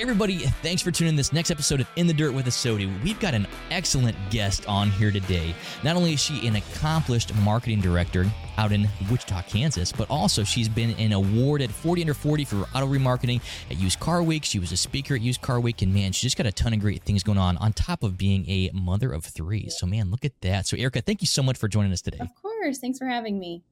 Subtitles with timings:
[0.00, 3.02] Everybody, thanks for tuning in this next episode of In the Dirt with ASOTU.
[3.04, 5.54] We've got an excellent guest on here today.
[5.84, 8.24] Not only is she an accomplished marketing director
[8.56, 12.86] out in Wichita, Kansas, but also she's been an awarded 40 under 40 for auto
[12.86, 14.42] remarketing at Used Car Week.
[14.42, 16.72] She was a speaker at Used Car Week, and man, she just got a ton
[16.72, 19.68] of great things going on, on top of being a mother of three.
[19.68, 20.66] So, man, look at that.
[20.66, 22.20] So, Erika, thank you so much for joining us today.
[22.20, 22.78] Of course.
[22.78, 23.64] Thanks for having me.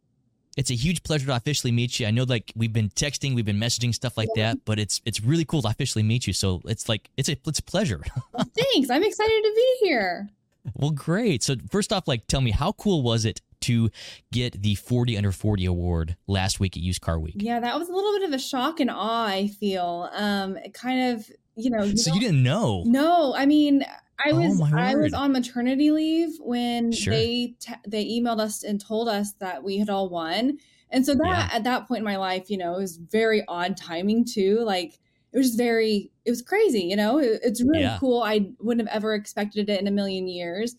[0.58, 2.06] It's a huge pleasure to officially meet you.
[2.06, 4.48] I know like we've been texting, we've been messaging stuff like Yeah.
[4.54, 6.32] that, but it's it's really cool to officially meet you.
[6.32, 8.02] So it's like it's a it's a pleasure.
[8.36, 8.90] Thanks.
[8.90, 10.28] I'm excited to be here.
[10.74, 11.42] well, great.
[11.44, 13.90] So first off, like tell me how cool was it to
[14.32, 17.36] get the 40 under 40 award last week at Used Car Week?
[17.38, 20.08] Yeah, that was a little bit of a shock and awe, I feel.
[20.12, 22.84] Um, it kind of, you know, so you didn't know.
[22.86, 23.84] No, I mean,
[24.24, 27.12] I Oh, was my I was on maternity leave when Sure.
[27.12, 30.58] they t- they emailed us and told us that we had all won.
[30.90, 31.56] And so that Yeah.
[31.56, 34.60] at that point in my life, you know, it was very odd timing too.
[34.64, 34.98] Like
[35.32, 37.18] it was just very it was crazy, you know.
[37.18, 37.98] It- it's really Yeah.
[38.00, 38.22] cool.
[38.22, 40.76] I wouldn't have ever expected it in a million years.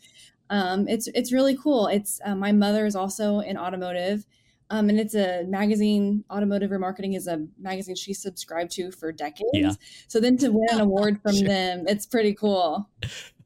[0.50, 1.88] Um, it's it's really cool.
[1.88, 4.26] It's uh, my mother is also in automotive.
[4.72, 6.24] Um, and it's a magazine.
[6.30, 9.50] Automotive Remarketing is a magazine she subscribed to for decades.
[9.54, 9.74] Yeah.
[10.08, 11.48] So then to win an award from Sure.
[11.48, 12.88] them, it's pretty cool.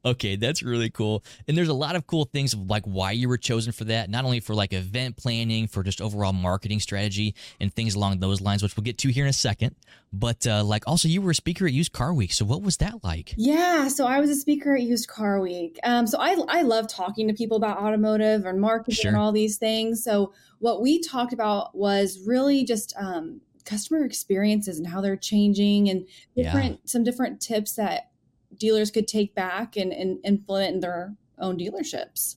[0.04, 1.24] Okay, that's really cool.
[1.48, 4.10] And there's a lot of cool things of like why you were chosen for that,
[4.10, 8.40] not only for like event planning, for just overall marketing strategy and things along those
[8.40, 9.74] lines, which we'll get to here in a second.
[10.12, 12.32] But uh, like also you were a speaker at Used Car Week.
[12.32, 13.34] So what was that like?
[13.36, 15.78] Yeah, so I was a speaker at Used Car Week.
[15.84, 19.08] Um, so I I love talking to people about automotive and marketing Sure.
[19.10, 20.04] and all these things.
[20.04, 25.88] So what we talked about was really just um, customer experiences and how they're changing
[25.88, 26.44] and Yeah.
[26.44, 28.10] different some different tips that
[28.58, 32.36] dealers could take back and, and implement in their own dealerships.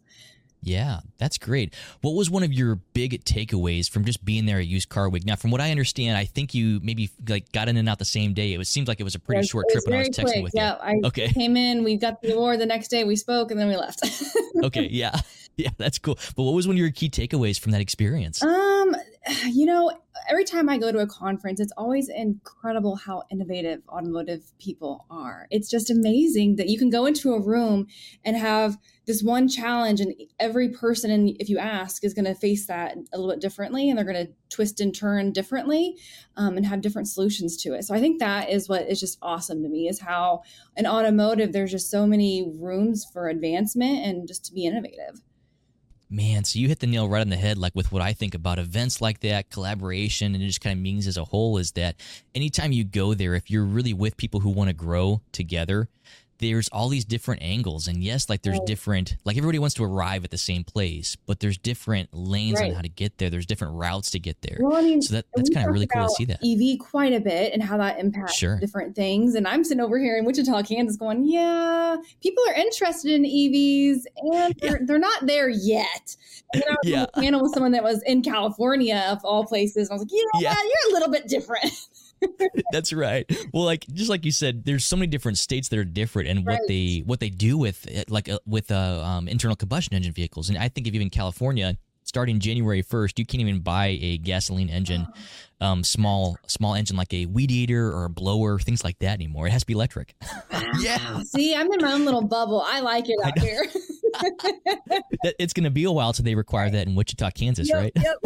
[0.63, 1.73] Yeah, that's great.
[2.01, 5.25] What was one of your big takeaways from just being there at Used Car Week?
[5.25, 8.05] Now, from what I understand, I think you maybe like got in and out the
[8.05, 8.53] same day.
[8.53, 10.43] It was seemed like it was a pretty short trip when I was texting quick.
[10.43, 10.95] with yeah, I.
[11.05, 11.29] Okay.
[11.29, 14.01] came in, we got the award the next day, we spoke, and then we left.
[14.63, 14.87] Okay.
[14.89, 15.15] Yeah.
[15.57, 16.19] Yeah, that's cool.
[16.35, 18.43] But what was one of your key takeaways from that experience?
[18.43, 18.95] Um,
[19.45, 19.91] you know,
[20.29, 25.47] every time I go to a conference, it's always incredible how innovative automotive people are.
[25.49, 27.87] It's just amazing that you can go into a room
[28.23, 32.35] and have this one challenge, and every person, and if you ask, is going to
[32.35, 35.95] face that a little bit differently, and they're going to twist and turn differently,
[36.35, 37.83] um, and have different solutions to it.
[37.83, 40.41] So I think that is what is just awesome to me is how
[40.75, 45.21] in automotive there's just so many rooms for advancement and just to be innovative.
[46.09, 47.57] Man, so you hit the nail right on the head.
[47.57, 50.81] Like with what I think about events like that, collaboration, and it just kind of
[50.81, 51.97] means as a whole is that
[52.33, 55.89] anytime you go there, if you're really with people who want to grow together,
[56.39, 57.87] there's all these different angles.
[57.87, 58.67] And yes, like there's Right.
[58.67, 62.71] different, like everybody wants to arrive at the same place, but there's different lanes on
[62.71, 63.29] how to get there.
[63.29, 64.57] There's different routes to get there.
[64.59, 66.39] Well, I mean, So that, that's kind of really cool to see that.
[66.43, 68.59] EV quite a bit and how that impacts Sure.
[68.59, 69.35] different things.
[69.35, 74.05] And I'm sitting over here in Wichita, Kansas, going, "Yeah, people are interested in EVs,
[74.17, 76.15] and they're, they're not there yet."
[76.53, 77.01] And then I was Yeah.
[77.01, 80.03] on a panel with someone that was in California, of all places, and I was
[80.03, 80.55] like, "Yeah, Yeah.
[80.63, 81.65] you're a little bit different."
[82.71, 83.25] That's right.
[83.53, 86.45] Well, like just like you said, there's so many different states that are different, and
[86.45, 90.13] what they what they do with uh, like uh, with uh, um, internal combustion engine
[90.13, 90.49] vehicles.
[90.49, 94.69] And I think if even California, starting January first, you can't even buy a gasoline
[94.69, 95.07] engine,
[95.61, 99.47] um, small small engine like a weed eater or a blower, things like that anymore.
[99.47, 100.15] It has to be electric.
[100.79, 102.63] yeah, See, I'm in my own little bubble.
[102.65, 103.65] I like it out here.
[105.37, 107.91] It's going to be a while till they require that in Wichita, Kansas, Yep, right?
[107.95, 108.17] Yep.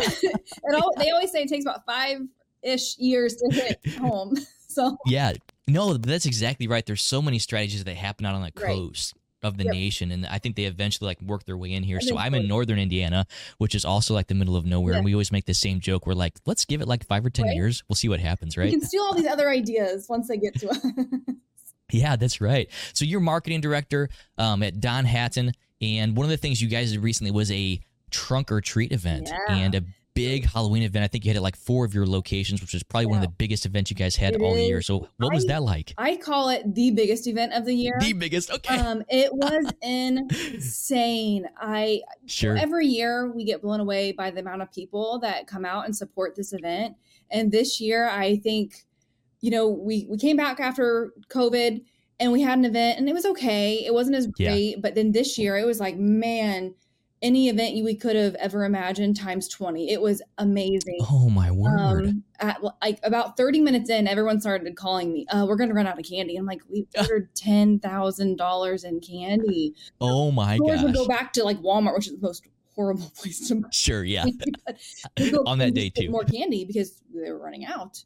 [0.63, 2.19] and al- they always say it takes about five
[2.63, 4.35] ish years to hit home.
[4.71, 5.33] So Yeah,
[5.67, 6.85] no, that's exactly right.
[6.85, 8.67] There's so many strategies that happen out on the Right.
[8.73, 9.13] coast
[9.43, 9.73] of the Yep.
[9.73, 11.99] nation, and I think they eventually like work their way in here.
[11.99, 13.27] So I'm in northern Indiana,
[13.57, 16.07] which is also like the middle of nowhere, and we always make the same joke.
[16.07, 17.55] We're like, let's give it like five or ten Right.
[17.55, 17.83] years.
[17.89, 18.71] We'll see what happens, you right?
[18.71, 20.79] can steal all these other ideas once they get to us.
[21.91, 22.69] Yeah, that's right.
[22.93, 24.07] So you're marketing director
[24.37, 25.51] um, at Don Hattan,
[25.81, 29.27] and one of the things you guys did recently was a trunk or treat event
[29.49, 29.55] Yeah.
[29.55, 29.83] and a
[30.13, 31.03] big Halloween event.
[31.03, 33.23] I think you had it like four of your locations, which is probably one of
[33.23, 34.67] the biggest events you guys had It all is.
[34.67, 34.81] year.
[34.81, 35.93] So what was that like?
[35.97, 37.97] I call it the biggest event of the year.
[37.99, 38.51] The biggest.
[38.51, 41.47] Okay, Um, it was insane.
[41.57, 42.57] I sure.
[42.57, 45.95] every year we get blown away by the amount of people that come out and
[45.95, 46.95] support this event.
[47.29, 48.85] And this year, I think,
[49.39, 51.83] you know, we we came back after COVID
[52.19, 53.83] and we had an event and it was okay.
[53.85, 54.49] It wasn't as Yeah.
[54.51, 56.75] great, but then this year it was like, man,
[57.21, 59.91] any event you we could have ever imagined times twenty.
[59.91, 60.97] It was amazing.
[61.09, 62.07] Oh my word.
[62.07, 65.75] Um, at like about 30 minutes in, everyone started calling me, uh, we're going to
[65.75, 66.35] run out of candy.
[66.35, 69.75] I'm like, we ordered $10,000 in candy.
[70.01, 73.47] oh my Stores would go back to like Walmart, which is the most horrible place
[73.47, 73.69] to buy.
[73.71, 74.25] Sure, yeah.
[75.45, 76.09] On that day, too.
[76.09, 78.03] More candy because they were running out.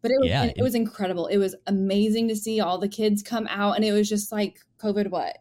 [0.00, 1.26] but it was yeah, it was incredible.
[1.26, 4.60] It was amazing to see all the kids come out, and it was just like
[4.78, 5.10] COVID.
[5.10, 5.36] What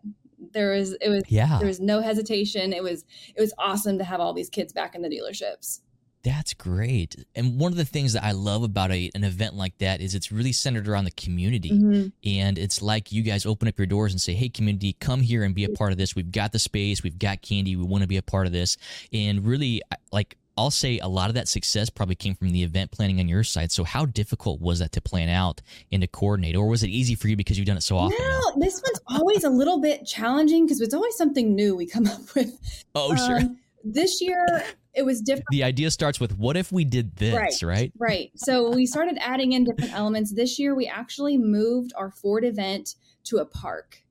[0.53, 1.57] there was, it was yeah.
[1.57, 2.73] There was no hesitation.
[2.73, 3.05] It was
[3.35, 5.81] it was awesome to have all these kids back in the dealerships.
[6.23, 7.15] That's great.
[7.35, 10.13] And one of the things that I love about a, an event like that is
[10.13, 11.71] it's really centered around the community.
[11.71, 12.07] Mm-hmm.
[12.25, 15.43] And it's like you guys open up your doors and say, hey, community, come here
[15.43, 16.15] and be a part of this.
[16.17, 18.77] We've got the space, we've got candy, we want to be a part of this.
[19.13, 22.91] And really, like, I'll say a lot of that success probably came from the event
[22.91, 23.71] planning on your side.
[23.71, 25.61] So, how difficult was that to plan out
[25.91, 28.17] and to coordinate, or was it easy for you because you've done it so often?
[28.19, 28.55] No, now?
[28.57, 32.21] this one's always a little bit challenging because it's always something new we come up
[32.35, 32.57] with.
[32.95, 33.39] Oh, um, sure.
[33.83, 34.45] This year,
[34.93, 35.45] it was different.
[35.51, 37.63] The idea starts with what if we did this, right?
[37.63, 37.91] Right.
[37.99, 38.31] right.
[38.35, 40.33] So we started adding in different elements.
[40.33, 42.95] This year, we actually moved our Ford event
[43.25, 44.01] to a park.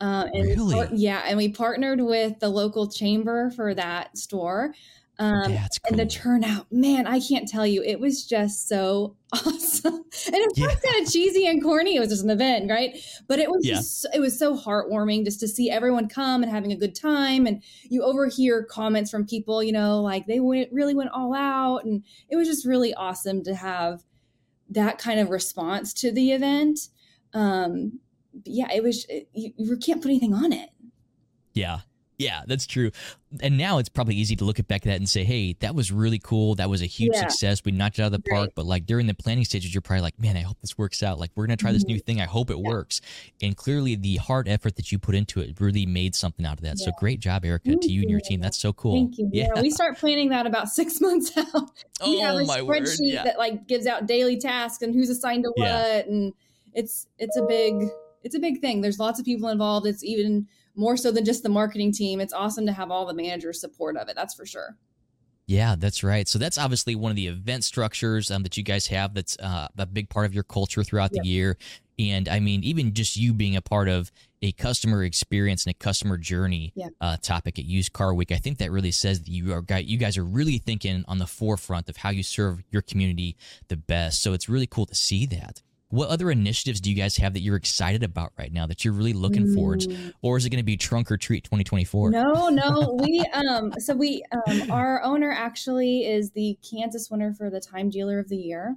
[0.00, 0.88] Uh, and really?
[0.92, 4.74] Yeah, and we partnered with the local chamber for that store.
[5.20, 5.90] Um, That's cool.
[5.90, 7.82] And the turnout, man, I can't tell you.
[7.82, 9.94] It was just so awesome.
[9.94, 10.66] And it was yeah.
[10.68, 11.96] kind of cheesy and corny.
[11.96, 12.96] It was just an event, right?
[13.26, 13.74] But it was yeah.
[13.74, 17.46] just, it was so heartwarming just to see everyone come and having a good time.
[17.46, 21.84] And you overhear comments from people, you know, like they went really went all out,
[21.84, 24.04] and it was just really awesome to have
[24.70, 26.78] that kind of response to the event.
[27.34, 27.98] Um,
[28.44, 29.04] yeah, it was.
[29.08, 30.70] It, you, you can't put anything on it.
[31.54, 31.80] Yeah,
[32.18, 32.90] yeah, that's true.
[33.40, 35.74] And now it's probably easy to look at back at that and say, hey, that
[35.76, 36.56] was really cool.
[36.56, 37.28] That was a huge yeah.
[37.28, 37.62] success.
[37.64, 38.46] We knocked it out of the park.
[38.46, 38.54] Right.
[38.56, 41.20] But like during the planning stages, you're probably like, man, I hope this works out.
[41.20, 41.92] Like we're going to try this mm-hmm.
[41.92, 42.20] new thing.
[42.20, 42.68] I hope it yeah.
[42.68, 43.00] works.
[43.40, 46.62] And clearly the hard effort that you put into it really made something out of
[46.62, 46.76] that.
[46.78, 46.86] Yeah.
[46.86, 48.40] So great job, Erika, Thank to you and your team.
[48.40, 48.94] That's so cool.
[48.94, 49.30] Thank you.
[49.38, 49.60] Yeah.
[49.60, 51.70] we start planning that about six months out.
[52.04, 53.26] we oh, have a my spreadsheet word.
[53.26, 56.06] that like gives out daily tasks and who's assigned to what.
[56.06, 56.32] And
[56.72, 57.84] it's, it's a big,
[58.24, 58.80] it's a big thing.
[58.80, 59.86] There's lots of people involved.
[59.86, 62.20] It's even more so than just the marketing team.
[62.20, 64.16] It's awesome to have all the managers support of it.
[64.16, 64.76] That's for sure.
[65.46, 66.28] Yeah, that's right.
[66.28, 69.14] So that's obviously one of the event structures um, that you guys have.
[69.14, 71.56] That's uh, a big part of your culture throughout the year.
[71.98, 75.78] And I mean, even just you being a part of a customer experience and a
[75.78, 79.52] customer journey uh, topic at Used Car Week, I think that really says that you
[79.52, 83.36] are you guys are really thinking on the forefront of how you serve your community
[83.68, 84.22] the best.
[84.22, 85.62] So it's really cool to see that.
[85.90, 88.92] What other initiatives do you guys have that you're excited about right now that you're
[88.92, 89.54] really looking mm.
[89.54, 90.12] forward to?
[90.20, 92.10] Or is it going to be trunk or treat 2024?
[92.10, 92.98] No, no.
[93.08, 97.88] We, um, so we, um, our owner actually is the Kansas winner for the Time
[97.88, 98.76] Dealer of the Year.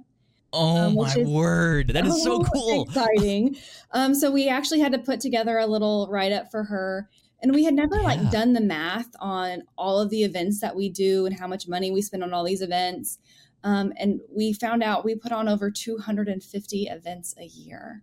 [0.54, 1.88] Oh um, my is, word.
[1.88, 2.84] That is so cool.
[2.84, 3.56] Exciting.
[3.90, 7.08] um, so we actually had to put together a little write up for her.
[7.42, 8.02] And we had never yeah.
[8.02, 11.66] like done the math on all of the events that we do and how much
[11.68, 13.18] money we spend on all these events.
[13.64, 18.02] Um, and we found out we put on over 250 events a year.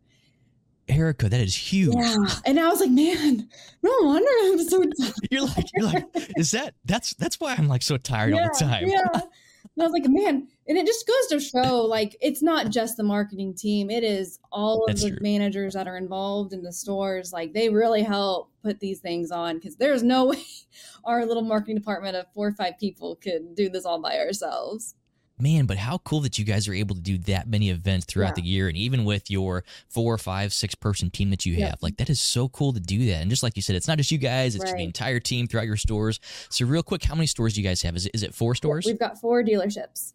[0.89, 1.95] Erika, that is huge.
[1.95, 2.25] Yeah.
[2.45, 3.47] And I was like, man,
[3.83, 5.13] no wonder I'm so tired.
[5.29, 6.05] You're like, you're like,
[6.37, 8.87] is that that's that's why I'm like so tired yeah, all the time.
[8.87, 9.21] Yeah.
[9.75, 12.97] And I was like, man, and it just goes to show like it's not just
[12.97, 15.19] the marketing team, it is all of that's the true.
[15.21, 17.31] managers that are involved in the stores.
[17.31, 20.43] Like they really help put these things on because there's no way
[21.05, 24.95] our little marketing department of four or five people could do this all by ourselves
[25.41, 28.29] man, but how cool that you guys are able to do that many events throughout
[28.37, 28.41] yeah.
[28.41, 28.67] the year.
[28.67, 31.75] And even with your four, five, six person team that you have, yeah.
[31.81, 33.21] like that is so cool to do that.
[33.21, 34.77] And just like you said, it's not just you guys, it's right.
[34.77, 36.19] the entire team throughout your stores.
[36.49, 37.95] So, real quick, how many stores do you guys have?
[37.95, 38.85] Is it, is it four stores?
[38.85, 40.13] We've got four dealerships.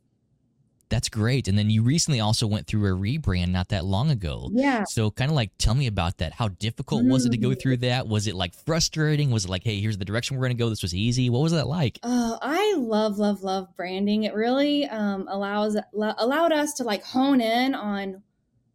[0.94, 1.48] That's great.
[1.48, 4.48] And then you recently also went through a rebrand not that long ago.
[4.52, 4.84] Yeah.
[4.84, 6.32] So kind of like tell me about that.
[6.32, 7.10] How difficult mm.
[7.10, 7.60] was it to go mm.
[7.60, 8.06] through that?
[8.06, 9.32] Was it like frustrating?
[9.32, 10.68] Was it like, hey, here's the direction we're going to go.
[10.68, 11.30] This was easy.
[11.30, 11.98] What was that like?
[12.04, 14.22] Oh, I love, love, love branding.
[14.22, 18.22] It really um, allows allowed us to like hone in on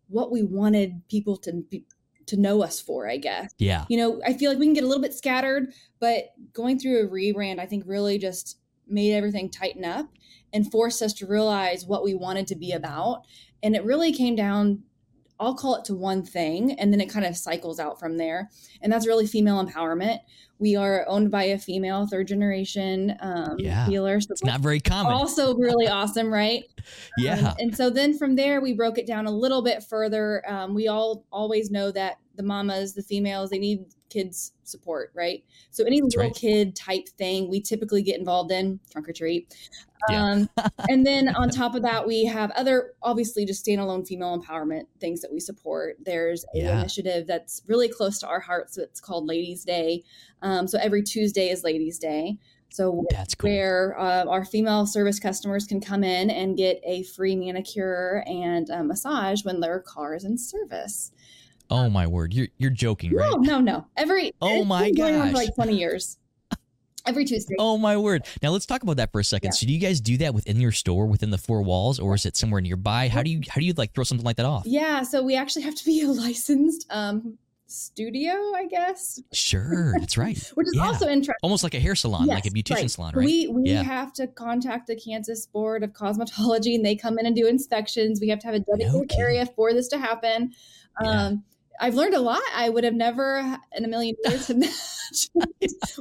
[0.09, 1.85] what we wanted people to be,
[2.25, 3.53] to know us for, I guess.
[3.59, 3.85] Yeah.
[3.87, 7.05] You know, I feel like we can get a little bit scattered, but going through
[7.05, 8.57] a rebrand, I think really just
[8.89, 10.09] made everything tighten up
[10.53, 13.23] and forced us to realize what we wanted to be about.
[13.61, 14.83] And it really came down,
[15.39, 18.49] I'll call it to one thing, and then it kind of cycles out from there.
[18.81, 20.19] And that's really female empowerment.
[20.59, 23.87] We are owned by a female third generation um, yeah.
[23.87, 24.19] dealer.
[24.19, 25.13] So it's not very common.
[25.13, 26.63] Also, really awesome, right?
[27.17, 27.49] Yeah.
[27.49, 30.41] Um, and so then from there, we broke it down a little bit further.
[30.49, 35.43] Um, we all always know that the mamas, the females, they need kids support, right?
[35.71, 36.35] So any That's little right.
[36.35, 39.53] kid type thing we typically get involved in, trunk or treat.
[40.09, 40.23] Yeah.
[40.23, 40.49] Um,
[40.89, 45.19] and then on top of that, we have other obviously just standalone female empowerment things
[45.19, 45.97] that we support.
[46.01, 46.79] There's an yeah.
[46.79, 48.77] initiative that's really close to our hearts.
[48.77, 50.03] It's called Ladies Day.
[50.41, 52.37] Um, so every Tuesday is Ladies Day.
[52.71, 53.49] So that's cool.
[53.49, 58.69] where uh, our female service customers can come in and get a free manicure and
[58.87, 61.11] massage when their car is in service.
[61.69, 63.29] Oh my word, you're you're joking, right?
[63.31, 63.85] No, no, no.
[63.97, 66.17] Every oh my gosh, like twenty years.
[67.05, 67.55] Every Tuesday.
[67.57, 68.25] Oh my word!
[68.43, 69.47] Now let's talk about that for a second.
[69.47, 69.51] Yeah.
[69.51, 72.25] So do you guys do that within your store, within the four walls, or is
[72.25, 73.07] it somewhere nearby?
[73.07, 74.63] How do you how do you like throw something like that off?
[74.65, 80.17] Yeah, so we actually have to be a licensed um, studio, I guess, Sure, that's
[80.17, 80.37] right.
[80.55, 80.87] which is Yeah.
[80.87, 81.35] also interesting.
[81.41, 82.91] Almost like a hair salon, like a Yes, beautician right.
[82.91, 83.25] salon, right?
[83.25, 83.81] We we Yeah.
[83.83, 88.19] have to contact the Kansas Board of Cosmetology, and they come in and do inspections.
[88.19, 89.21] We have to have a dedicated kidding.
[89.23, 90.51] area for this to happen.
[91.01, 91.27] Yeah.
[91.27, 91.43] Um,
[91.79, 92.41] I've learned a lot.
[92.53, 94.73] I would have never in a million years imagined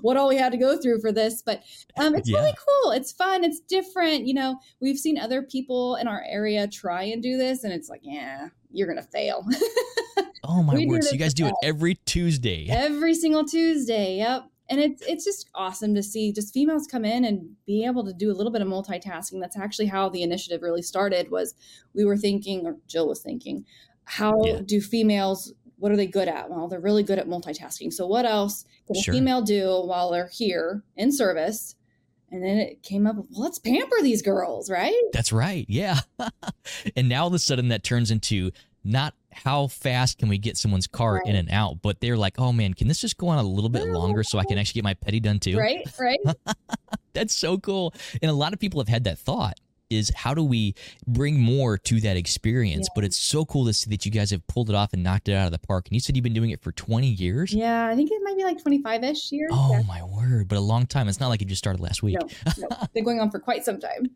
[0.03, 1.63] what all we had to go through for this, but
[1.97, 2.93] um, it's really cool.
[2.93, 3.45] It's fun.
[3.45, 4.27] It's different.
[4.27, 7.89] You know, we've seen other people in our area try and do this, and it's
[7.89, 9.47] like, yeah, you're gonna fail.
[10.45, 11.05] oh my word!
[11.05, 12.67] So you guys do it every Tuesday.
[12.69, 14.17] every single Tuesday.
[14.17, 14.51] Yep.
[14.71, 18.13] And it's it's just awesome to see just females come in and be able to
[18.13, 19.41] do a little bit of multitasking.
[19.41, 21.55] That's actually how the initiative really started was
[21.95, 23.65] we were thinking or Jill was thinking,
[24.05, 24.61] how Yeah.
[24.65, 26.51] do females what are they good at?
[26.51, 27.93] Well, they're really good at multitasking.
[27.93, 29.15] So what else can Sure.
[29.15, 31.75] a female do while they're here in service?
[32.31, 35.01] And then it came up, well, let's pamper these girls, right?
[35.13, 35.65] That's right.
[35.69, 36.01] Yeah.
[36.97, 38.51] and now all of a sudden that turns into
[38.85, 42.53] not how fast can we get someone's car in and out, but they're like, oh
[42.53, 44.85] man, can this just go on a little bit longer so I can actually get
[44.85, 45.57] my petty done too?
[45.57, 46.19] Right, right.
[47.15, 47.95] That's so cool.
[48.21, 49.59] And a lot of people have had that thought
[49.91, 50.75] is how do we
[51.07, 52.87] bring more to that experience?
[52.89, 52.93] Yeah.
[52.95, 55.29] But it's so cool to see that you guys have pulled it off and knocked
[55.29, 55.87] it out of the park.
[55.89, 57.53] And you said you've been doing it for 20 years?
[57.53, 59.51] yeah, I think it might be like 25 ish years.
[59.53, 59.83] Oh Yeah.
[59.87, 60.49] my word.
[60.49, 61.09] But a long time.
[61.09, 62.17] It's not like you just started last week.
[62.21, 62.29] No,
[62.59, 64.11] no, been going on for quite some time.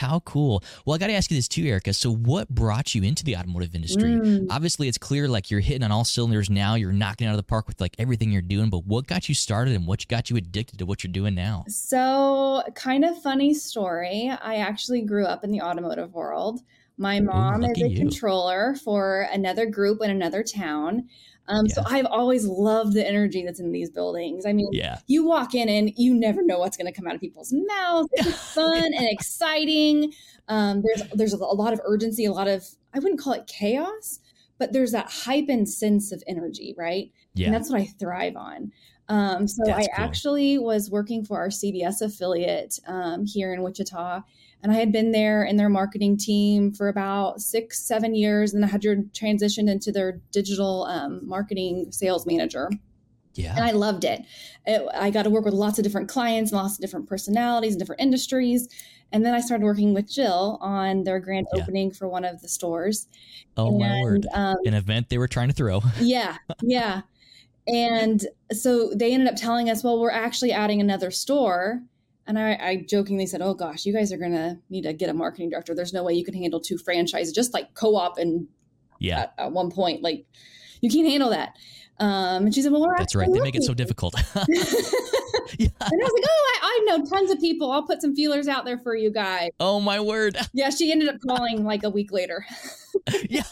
[0.00, 0.64] How cool.
[0.86, 1.92] Well, I got to ask you this too, Erika.
[1.92, 4.12] So, what brought you into the automotive industry?
[4.12, 4.46] Mm.
[4.48, 6.74] Obviously, it's clear like you're hitting on all cylinders now.
[6.74, 8.70] You're knocking out of the park with like everything you're doing.
[8.70, 11.64] But what got you started and what got you addicted to what you're doing now?
[11.68, 14.32] So, kind of funny story.
[14.42, 16.60] I actually grew up in the automotive world.
[16.96, 17.98] My mom is a you.
[17.98, 21.08] controller for another group in another town.
[21.48, 24.46] Um, So, I've always loved the energy that's in these buildings.
[24.46, 24.98] I mean, Yeah.
[25.08, 28.08] you walk in and you never know what's going to come out of people's mouths.
[28.12, 30.12] It's fun and exciting.
[30.48, 34.20] Um, there's there's a lot of urgency, a lot of I wouldn't call it chaos,
[34.58, 37.04] but there's that heightened sense of energy, right?
[37.04, 37.12] And
[37.44, 37.50] Yeah.
[37.50, 38.72] that's what I thrive on.
[39.10, 40.04] Um, so That's I cool.
[40.06, 44.22] actually was working for our CBS affiliate um, here in Wichita,
[44.62, 48.64] and I had been there in their marketing team for about six, seven years, and
[48.64, 52.70] I had to transition into their digital um, marketing sales manager
[53.34, 54.22] Yeah, and I loved it.
[54.66, 54.86] it.
[54.94, 58.00] I got to work with lots of different clients, lots of different personalities and different
[58.00, 58.68] industries.
[59.12, 61.62] And then I started working with Jill on their grand Yeah.
[61.64, 63.08] opening for one of the stores.
[63.56, 64.28] Oh, my word.
[64.32, 65.82] Um, An event they were trying to throw.
[66.00, 67.00] yeah, yeah.
[67.72, 71.82] And so they ended up telling us, well, we're actually adding another store.
[72.26, 75.08] And I, I jokingly said, oh gosh, you guys are going to need to get
[75.10, 75.74] a marketing director.
[75.74, 78.46] There's no way you can handle two franchises, just like co op and
[78.98, 79.20] Yeah.
[79.20, 80.02] at, at one point.
[80.02, 80.26] Like,
[80.80, 81.56] you can't handle that.
[81.98, 83.28] Um, and she said, well, we're That's right.
[83.30, 84.14] They make it so difficult.
[84.48, 84.54] yeah.
[85.58, 87.70] And I was like, oh, I, I know tons of people.
[87.70, 89.50] I'll put some feelers out there for you guys.
[89.58, 90.36] Oh, my word.
[90.52, 92.46] Yeah, she ended up calling like a week later.
[93.28, 93.42] yeah.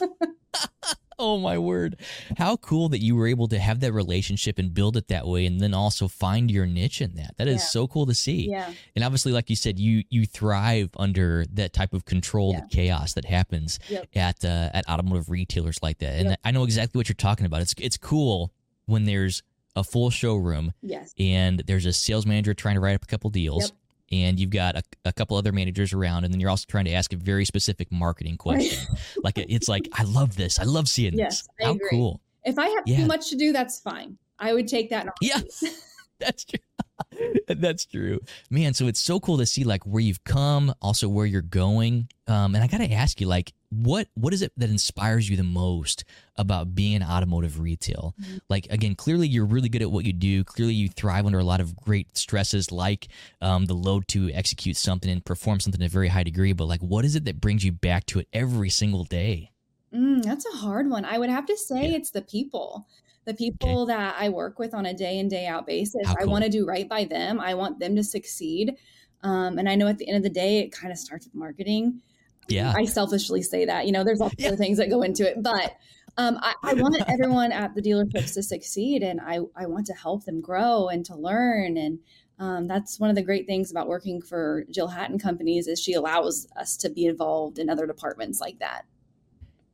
[1.20, 1.96] oh my word.
[2.36, 5.46] How cool that you were able to have that relationship and build it that way
[5.46, 7.34] and then also find your niche in that.
[7.38, 7.66] That is Yeah.
[7.66, 8.48] so cool to see.
[8.50, 8.72] Yeah.
[8.94, 12.66] And obviously like you said you you thrive under that type of controlled Yeah.
[12.70, 14.08] chaos that happens Yep.
[14.14, 16.14] at uh, at automotive retailers like that.
[16.20, 16.40] And Yep.
[16.44, 17.62] I know exactly what you're talking about.
[17.62, 18.52] It's it's cool
[18.86, 19.42] when there's
[19.76, 21.14] a full showroom Yes.
[21.18, 23.72] and there's a sales manager trying to write up a couple deals Yep.
[24.10, 26.92] And you've got a, a couple other managers around and then you're also trying to
[26.92, 28.78] ask a very specific marketing question
[29.22, 31.88] like it's like i love this i love seeing Yes, this I how agree.
[31.90, 32.98] cool If I have Yeah.
[32.98, 34.16] too much to do, that's fine.
[34.38, 35.08] I would take that.
[35.20, 35.40] Yeah.
[36.20, 36.58] that's true
[37.48, 38.18] that's true
[38.50, 42.08] man so it's so cool to see like where you've come also where you're going
[42.26, 45.42] um, and i gotta ask you like what what is it that inspires you the
[45.42, 46.04] most
[46.36, 48.40] about being in automotive retail Mhm.
[48.48, 51.44] like again clearly you're really good at what you do clearly you thrive under a
[51.44, 53.08] lot of great stresses like
[53.42, 56.64] um, the load to execute something and perform something to a very high degree but
[56.64, 59.50] like what is it that brings you back to it every single day
[59.94, 61.06] Mm, that's a hard one.
[61.06, 61.96] I would have to say Yeah.
[61.96, 62.86] it's the people.
[63.24, 66.06] The people that I work with on a day in, day out basis.
[66.06, 67.40] How I want to do right by them.
[67.40, 68.76] I want them to succeed.
[69.22, 71.34] Um, and I know at the end of the day, it kind of starts with
[71.34, 72.02] marketing.
[72.48, 73.86] Yeah I selfishly say that.
[73.86, 74.50] You know, there's lots Yeah.
[74.50, 75.76] of things that go into it, but
[76.16, 79.94] um, I, I want everyone at the dealerships to succeed, and I I want to
[79.94, 81.76] help them grow and to learn.
[81.76, 82.00] And
[82.40, 85.92] um, that's one of the great things about working for Jill Hattan Companies is she
[85.92, 88.82] allows us to be involved in other departments like that.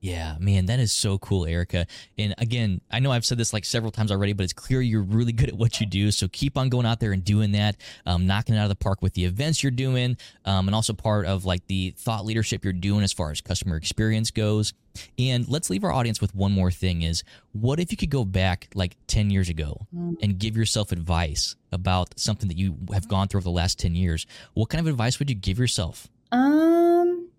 [0.05, 1.87] Yeah, man, that is so cool, Erika.
[2.19, 5.01] And again, I know I've said this like several times already, but it's clear you're
[5.01, 6.11] really good at what you do.
[6.11, 8.75] So keep on going out there and doing that, um, knocking it out of the
[8.75, 12.65] park with the events you're doing, um, and also part of like the thought leadership
[12.65, 14.75] you're doing as far as customer experience goes.
[15.19, 18.27] And let's leave our audience with one more thing: is what if you could go
[18.27, 20.17] back like ten years ago mm.
[20.21, 23.95] and give yourself advice about something that you have gone through over the last ten
[23.95, 24.27] years?
[24.53, 26.09] What kind of advice would you give yourself?
[26.31, 27.31] Um,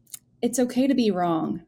[0.42, 1.62] it's okay to be wrong.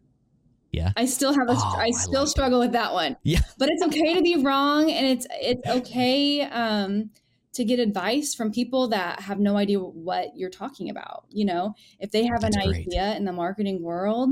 [0.71, 0.91] Yeah.
[0.95, 3.17] I still have a oh, I still I struggle with that one.
[3.23, 3.39] Yeah.
[3.57, 7.09] But it's okay to be wrong and it's it's okay um
[7.53, 11.73] to get advice from people that have no idea what you're talking about, you know.
[11.99, 12.87] If they have That's an great.
[12.87, 14.29] idea in the marketing world,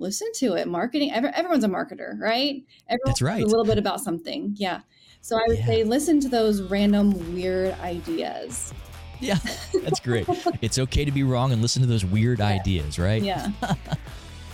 [0.00, 0.66] listen to it.
[0.66, 2.64] Marketing every, everyone's a marketer, right?
[2.88, 3.42] Everyone That's right.
[3.42, 4.54] a little bit about something.
[4.56, 4.80] Yeah.
[5.20, 5.66] So I would yeah.
[5.66, 8.72] say listen to those random weird ideas.
[9.20, 9.38] Yeah,
[9.82, 10.26] that's great.
[10.62, 12.46] it's okay to be wrong and listen to those weird yeah.
[12.46, 13.22] ideas, right?
[13.22, 13.50] Yeah.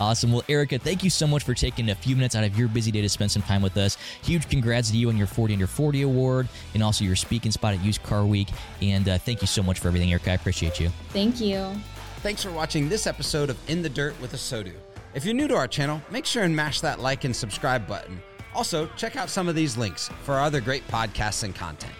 [0.00, 0.32] Awesome.
[0.32, 2.90] Well, Erika, thank you so much for taking a few minutes out of your busy
[2.90, 3.96] day to spend some time with us.
[4.22, 7.74] Huge congrats to you on your 40 under 40 award and also your speaking spot
[7.74, 8.48] at Used Car Week.
[8.82, 10.32] And uh, thank you so much for everything, Erika.
[10.32, 10.90] I appreciate you.
[11.10, 11.72] Thank you.
[12.18, 14.72] Thanks for watching this episode of In the Dirt with ASOTU.
[15.14, 18.20] If you're new to our channel, make sure and mash that like and subscribe button.
[18.54, 21.92] Also, check out some of these links for our other great podcasts and content.